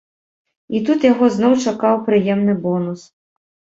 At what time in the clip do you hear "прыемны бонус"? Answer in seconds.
2.07-3.01